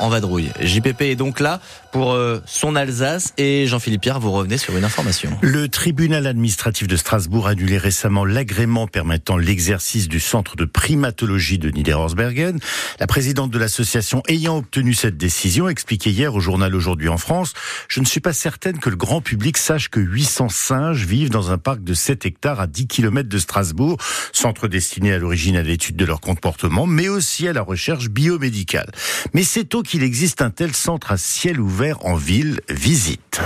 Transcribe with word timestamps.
en 0.00 0.08
vadrouille. 0.08 0.50
JPP 0.60 1.02
est 1.02 1.14
donc 1.14 1.38
là 1.38 1.60
pour 1.92 2.12
euh, 2.12 2.40
son 2.46 2.76
Alsace 2.76 3.32
et 3.38 3.66
Jean-Philippe 3.66 4.02
Pierre, 4.02 4.20
vous 4.20 4.32
revenez 4.32 4.58
sur 4.58 4.76
une 4.76 4.84
information. 4.84 5.36
Le 5.40 5.68
tribunal 5.68 6.26
administratif 6.26 6.86
de 6.88 6.96
Strasbourg 6.96 7.46
a 7.46 7.50
annulé 7.50 7.78
récemment 7.78 8.24
l'agrément 8.24 8.86
permettant 8.86 9.36
l'exercice 9.36 10.08
du 10.08 10.20
centre 10.20 10.56
de 10.56 10.64
primatologie 10.64 11.58
de 11.58 11.70
Niederhorstbergen. 11.70 12.58
La 13.00 13.06
présidente 13.06 13.50
de 13.50 13.58
l'association 13.58 14.22
ayant 14.28 14.58
obtenu 14.58 14.92
cette 14.92 15.16
décision 15.16 15.68
expliquait 15.68 16.10
hier 16.10 16.34
au 16.34 16.40
journal 16.40 16.74
Aujourd'hui 16.74 17.08
en 17.08 17.18
France, 17.18 17.54
je 17.88 18.00
ne 18.00 18.04
suis 18.04 18.20
pas 18.20 18.32
certaine 18.32 18.78
que 18.78 18.90
le 18.90 18.96
grand 18.96 19.20
public 19.20 19.56
sache 19.56 19.88
que 19.88 20.00
800 20.00 20.50
singes 20.50 21.06
vivent 21.06 21.30
dans 21.30 21.50
un 21.50 21.58
parc 21.58 21.82
de 21.82 21.94
7 21.94 22.26
hectares 22.26 22.60
à 22.60 22.66
10 22.66 22.86
km 22.86 23.28
de 23.28 23.38
Strasbourg, 23.38 23.96
centre 24.32 24.68
destiné 24.68 25.12
à 25.12 25.18
l'origine 25.18 25.56
à 25.56 25.62
l'étude 25.62 25.96
de 25.96 26.04
leur 26.04 26.20
comportement, 26.20 26.86
mais 26.86 27.08
aussi 27.08 27.48
à 27.48 27.52
la 27.52 27.62
recherche 27.62 28.08
biomédicale. 28.08 28.90
Mais 29.34 29.42
c'est 29.42 29.68
qu'il 29.82 30.02
existe 30.02 30.42
un 30.42 30.50
tel 30.50 30.74
centre 30.74 31.12
à 31.12 31.16
ciel 31.16 31.60
ouvert? 31.60 31.77
En 32.00 32.16
ville, 32.16 32.60
visite. 32.68 33.40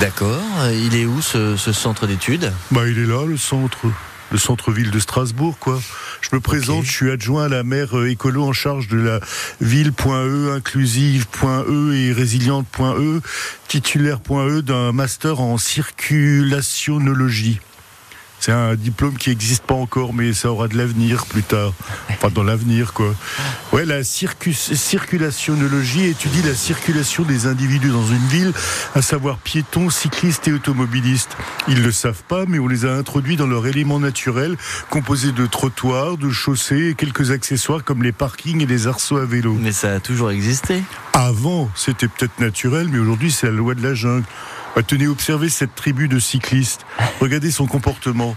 D'accord. 0.00 0.42
Il 0.72 0.96
est 0.96 1.06
où 1.06 1.22
ce, 1.22 1.56
centre 1.56 2.08
d'études? 2.08 2.52
Bah, 2.72 2.88
il 2.88 2.98
est 2.98 3.06
là, 3.06 3.24
le 3.24 3.36
centre. 3.36 3.86
Le 4.32 4.38
centre-ville 4.38 4.90
de 4.90 4.98
Strasbourg, 4.98 5.56
quoi. 5.60 5.80
Je 6.20 6.34
me 6.34 6.40
présente, 6.40 6.84
je 6.84 6.90
suis 6.90 7.12
adjoint 7.12 7.44
à 7.44 7.48
la 7.48 7.62
maire 7.62 7.96
euh, 7.96 8.10
écolo 8.10 8.42
en 8.42 8.52
charge 8.52 8.88
de 8.88 8.98
la 8.98 9.20
ville.e, 9.60 10.52
inclusive.e 10.56 11.94
et 11.94 12.12
résiliente.e, 12.12 13.20
titulaire.e 13.68 14.62
d'un 14.62 14.90
master 14.90 15.40
en 15.40 15.58
circulationnologie. 15.58 17.60
C'est 18.46 18.52
un 18.52 18.76
diplôme 18.76 19.18
qui 19.18 19.30
n'existe 19.30 19.64
pas 19.64 19.74
encore, 19.74 20.14
mais 20.14 20.32
ça 20.32 20.52
aura 20.52 20.68
de 20.68 20.78
l'avenir 20.78 21.26
plus 21.26 21.42
tard. 21.42 21.72
Enfin, 22.10 22.30
dans 22.30 22.44
l'avenir, 22.44 22.92
quoi. 22.92 23.12
Ouais, 23.72 23.84
la 23.84 24.04
circulationnologie 24.04 26.04
étudie 26.04 26.42
la 26.42 26.54
circulation 26.54 27.24
des 27.24 27.48
individus 27.48 27.88
dans 27.88 28.06
une 28.06 28.24
ville, 28.28 28.52
à 28.94 29.02
savoir 29.02 29.38
piétons, 29.38 29.90
cyclistes 29.90 30.46
et 30.46 30.52
automobilistes. 30.52 31.36
Ils 31.66 31.82
le 31.82 31.90
savent 31.90 32.22
pas, 32.28 32.44
mais 32.46 32.60
on 32.60 32.68
les 32.68 32.84
a 32.84 32.94
introduits 32.94 33.34
dans 33.34 33.48
leur 33.48 33.66
élément 33.66 33.98
naturel, 33.98 34.56
composé 34.90 35.32
de 35.32 35.46
trottoirs, 35.46 36.16
de 36.16 36.30
chaussées 36.30 36.90
et 36.90 36.94
quelques 36.94 37.32
accessoires 37.32 37.82
comme 37.82 38.04
les 38.04 38.12
parkings 38.12 38.62
et 38.62 38.66
les 38.66 38.86
arceaux 38.86 39.16
à 39.16 39.24
vélo. 39.24 39.56
Mais 39.60 39.72
ça 39.72 39.94
a 39.94 39.98
toujours 39.98 40.30
existé. 40.30 40.84
Avant, 41.14 41.68
c'était 41.74 42.06
peut-être 42.06 42.38
naturel, 42.38 42.86
mais 42.92 43.00
aujourd'hui, 43.00 43.32
c'est 43.32 43.48
la 43.48 43.54
loi 43.54 43.74
de 43.74 43.82
la 43.82 43.94
jungle. 43.94 44.22
Tenez, 44.82 45.06
observez 45.06 45.48
cette 45.48 45.74
tribu 45.74 46.08
de 46.08 46.18
cyclistes. 46.18 46.86
Regardez 47.20 47.50
son 47.50 47.66
comportement. 47.66 48.36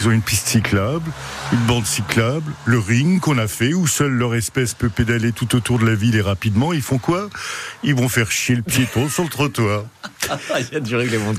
Ils 0.00 0.08
ont 0.08 0.12
une 0.12 0.22
piste 0.22 0.48
cyclable, 0.48 1.10
une 1.52 1.58
bande 1.66 1.84
cyclable, 1.84 2.50
le 2.64 2.78
ring 2.78 3.20
qu'on 3.20 3.36
a 3.36 3.46
fait 3.46 3.74
où 3.74 3.86
seule 3.86 4.12
leur 4.12 4.34
espèce 4.34 4.72
peut 4.72 4.88
pédaler 4.88 5.32
tout 5.32 5.54
autour 5.54 5.78
de 5.78 5.84
la 5.84 5.94
ville 5.94 6.16
et 6.16 6.22
rapidement. 6.22 6.72
Ils 6.72 6.80
font 6.80 6.96
quoi? 6.96 7.28
Ils 7.82 7.94
vont 7.94 8.08
faire 8.08 8.30
chier 8.30 8.54
le 8.54 8.62
piéton 8.62 9.10
sur 9.10 9.24
le 9.24 9.28
trottoir. 9.28 9.84
il 10.58 10.72
y 10.72 10.76
a 10.76 10.80
du 10.80 10.96
règlement 10.96 11.34
de 11.34 11.38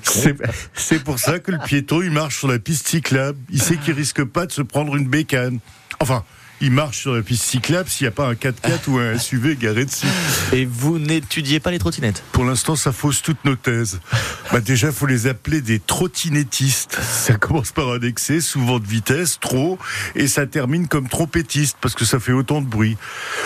C'est 0.76 1.04
pour 1.04 1.18
ça 1.18 1.40
que 1.40 1.52
le 1.52 1.58
piéton, 1.58 2.04
il 2.04 2.12
marche 2.12 2.38
sur 2.38 2.48
la 2.48 2.60
piste 2.60 2.88
cyclable. 2.88 3.40
Il 3.50 3.62
sait 3.62 3.78
qu'il 3.78 3.94
risque 3.94 4.24
pas 4.24 4.46
de 4.46 4.52
se 4.52 4.62
prendre 4.62 4.96
une 4.96 5.08
bécane. 5.08 5.58
Enfin, 6.00 6.24
il 6.62 6.72
marche 6.72 7.00
sur 7.00 7.14
la 7.14 7.22
piste 7.22 7.44
cyclable 7.44 7.90
s'il 7.90 8.06
n'y 8.06 8.10
a 8.10 8.12
pas 8.12 8.28
un 8.28 8.34
4x4 8.34 8.88
ou 8.88 9.00
un 9.00 9.18
SUV 9.20 9.56
garé 9.56 9.86
dessus. 9.86 10.08
Et 10.54 10.66
vous 10.66 11.00
n'étudiez 11.00 11.60
pas 11.60 11.72
les 11.72 11.80
trottinettes? 11.80 12.24
Pour 12.32 12.46
l'instant, 12.46 12.76
ça 12.76 12.92
fausse 12.92 13.22
toutes 13.22 13.44
nos 13.46 13.56
thèses. 13.56 14.00
Bah 14.52 14.62
déjà, 14.62 14.88
il 14.88 14.94
faut 14.94 15.08
les 15.08 15.28
appeler 15.28 15.62
des 15.62 15.80
trottinettistes. 15.80 17.00
Ça 17.02 17.36
commence 17.36 17.72
par 17.72 17.90
un 17.90 18.00
excès, 18.02 18.42
souvent 18.42 18.80
de 18.80 18.86
vitesse, 18.86 19.40
trop, 19.40 19.80
et 20.16 20.28
ça 20.28 20.46
termine 20.46 20.88
comme 20.88 21.10
trompettistes 21.10 21.78
parce 21.82 21.96
que 21.96 22.06
ça 22.06 22.20
fait 22.20 22.32
autant 22.32 22.62
de 22.62 22.68
bruit. 22.68 22.98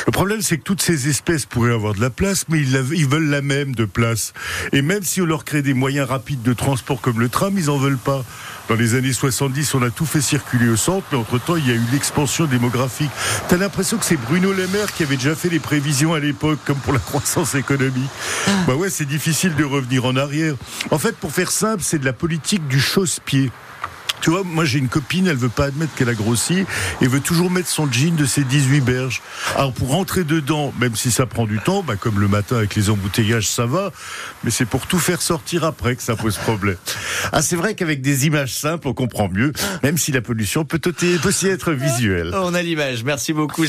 Le 0.05 0.11
problème, 0.11 0.41
c'est 0.41 0.57
que 0.57 0.63
toutes 0.63 0.81
ces 0.81 1.07
espèces 1.07 1.45
pourraient 1.45 1.73
avoir 1.73 1.93
de 1.93 2.01
la 2.01 2.09
place, 2.09 2.45
mais 2.49 2.59
ils, 2.59 2.83
ils 2.93 3.07
veulent 3.07 3.29
la 3.29 3.41
même 3.41 3.75
de 3.75 3.85
place. 3.85 4.33
Et 4.73 4.81
même 4.81 5.03
si 5.03 5.21
on 5.21 5.25
leur 5.25 5.45
crée 5.45 5.61
des 5.61 5.73
moyens 5.73 6.09
rapides 6.09 6.41
de 6.41 6.53
transport 6.53 7.01
comme 7.01 7.19
le 7.19 7.29
tram, 7.29 7.57
ils 7.57 7.69
en 7.69 7.77
veulent 7.77 7.97
pas. 7.97 8.23
Dans 8.67 8.75
les 8.75 8.95
années 8.95 9.13
70, 9.13 9.75
on 9.75 9.83
a 9.83 9.91
tout 9.91 10.07
fait 10.07 10.21
circuler 10.21 10.67
au 10.69 10.75
centre, 10.75 11.05
mais 11.11 11.17
entre-temps, 11.19 11.55
il 11.55 11.67
y 11.67 11.71
a 11.71 11.75
eu 11.75 11.83
l'expansion 11.91 12.45
démographique. 12.45 13.04
T'as 13.47 13.57
l'impression 13.57 13.97
que 13.97 14.05
c'est 14.05 14.17
Bruno 14.17 14.53
Le 14.53 14.67
Maire 14.67 14.91
qui 14.93 15.03
avait 15.03 15.15
déjà 15.15 15.35
fait 15.35 15.49
les 15.49 15.59
prévisions 15.59 16.13
à 16.13 16.19
l'époque, 16.19 16.59
comme 16.65 16.77
pour 16.77 16.93
la 16.93 16.99
croissance 16.99 17.55
économique. 17.55 18.09
Ah. 18.47 18.51
Bah 18.67 18.75
ouais, 18.75 18.89
c'est 18.89 19.05
difficile 19.05 19.55
de 19.55 19.63
revenir 19.63 20.05
en 20.05 20.15
arrière. 20.15 20.55
En 20.91 20.99
fait, 20.99 21.15
pour 21.15 21.31
faire 21.31 21.51
simple, 21.51 21.83
c'est 21.83 21.99
de 21.99 22.05
la 22.05 22.13
politique 22.13 22.67
du 22.67 22.79
chausse-pied. 22.79 23.51
Tu 24.25 24.31
vois, 24.31 24.41
moi 24.43 24.65
j'ai 24.65 24.79
une 24.79 24.87
copine, 24.87 25.27
elle 25.27 25.35
veut 25.35 25.49
pas 25.49 25.65
admettre 25.65 25.93
qu'elle 25.93 26.09
a 26.09 26.15
grossi 26.15 26.65
et 26.99 27.05
veut 27.05 27.19
toujours 27.19 27.51
mettre 27.51 27.67
son 27.67 27.85
jean 27.91 28.15
de 28.15 28.25
ses 28.25 28.43
18 28.43 28.81
berges. 28.81 29.21
Alors 29.55 29.71
pour 29.71 29.89
rentrer 29.89 30.23
dedans, 30.23 30.73
même 30.79 30.95
si 30.95 31.11
ça 31.11 31.27
prend 31.27 31.45
du 31.45 31.59
temps, 31.59 31.83
bah 31.83 31.93
comme 31.95 32.19
le 32.19 32.27
matin 32.27 32.55
avec 32.55 32.73
les 32.73 32.89
embouteillages 32.89 33.47
ça 33.47 33.67
va, 33.67 33.91
mais 34.43 34.49
c'est 34.49 34.65
pour 34.65 34.87
tout 34.87 34.97
faire 34.97 35.21
sortir 35.21 35.63
après 35.63 35.95
que 35.95 36.01
ça 36.01 36.15
pose 36.15 36.37
problème. 36.37 36.77
Ah 37.33 37.43
c'est 37.43 37.55
vrai 37.55 37.75
qu'avec 37.75 38.01
des 38.01 38.25
images 38.25 38.55
simples 38.55 38.87
on 38.87 38.95
comprend 38.95 39.29
mieux, 39.29 39.53
même 39.83 39.99
si 39.99 40.11
la 40.11 40.21
pollution 40.21 40.65
peut 40.65 40.81
aussi 41.23 41.47
être 41.47 41.73
visuelle. 41.73 42.31
On 42.33 42.55
a 42.55 42.63
l'image, 42.63 43.03
merci 43.03 43.31
beaucoup. 43.31 43.61